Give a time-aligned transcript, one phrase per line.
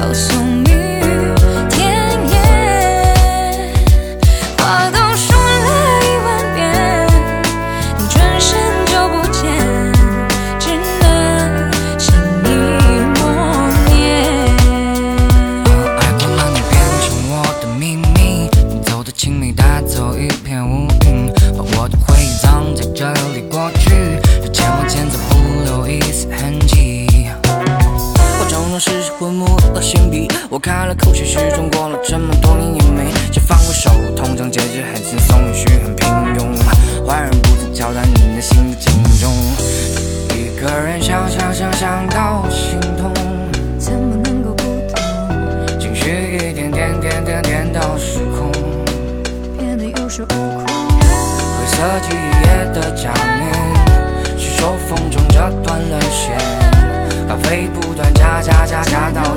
[0.00, 0.64] 告诉你
[1.68, 1.92] 甜
[2.30, 2.32] 言
[4.56, 5.68] 话都说了
[6.02, 7.06] 一万遍
[7.98, 9.42] 你转身就不见
[10.58, 10.70] 只
[11.02, 12.48] 能心里
[13.14, 13.20] 默
[13.90, 13.94] 念
[15.98, 16.72] 爱过了你变
[17.02, 23.90] 成我的秘密你走的请你带走一片乌云把我的回忆葬在这里过去
[24.42, 27.06] 时间往前走不留一丝痕迹
[27.44, 33.90] 我装作失事混乱和心底，我开了口，现实中过了这么多年也没先放过手。
[34.14, 36.54] 通常结局很轻松，也许很平庸。
[37.06, 39.32] 坏人不曾敲打你内心的警钟，
[40.36, 43.10] 一个人想想想想到心痛，
[43.78, 45.80] 怎么能够不懂？
[45.80, 48.52] 情绪一点点点点点到失控，
[49.56, 50.66] 变得有恃无恐。
[51.56, 56.36] 灰色记忆页的假面，是手风中折断了线，
[57.26, 59.36] 咖啡不断加加加加到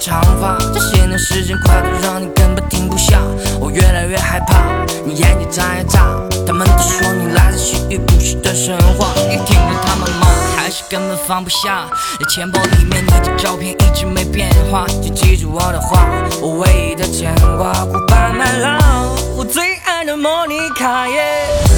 [0.00, 3.20] 长发，这些年时间快得让你根本停不下。
[3.60, 4.56] 我越来越害怕，
[5.04, 6.16] 你眼睛眨呀眨。
[6.46, 11.86] 他们都说你来自西域不实的神话，你听了他们骂，还是根本放不下。
[12.18, 16.08] 你钱包里面你的照片一直没变化，请记住我的话，
[16.40, 17.70] 我唯一的牵挂。
[17.84, 21.69] Goodbye my love，我最爱的莫妮卡耶。